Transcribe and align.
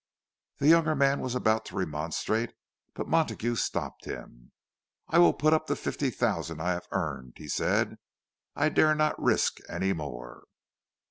The 0.57 0.67
younger 0.67 0.95
man 0.95 1.19
was 1.19 1.35
about 1.35 1.63
to 1.65 1.75
remonstrate, 1.75 2.53
but 2.95 3.07
Montague 3.07 3.55
stopped 3.57 4.05
him, 4.05 4.51
"I 5.07 5.19
will 5.19 5.31
put 5.31 5.53
up 5.53 5.67
the 5.67 5.75
fifty 5.75 6.09
thousand 6.09 6.59
I 6.59 6.71
have 6.71 6.87
earned," 6.89 7.33
he 7.37 7.47
said. 7.47 7.99
"I 8.55 8.69
dare 8.69 8.95
not 8.95 9.21
risk 9.21 9.59
any 9.69 9.93
more." 9.93 10.45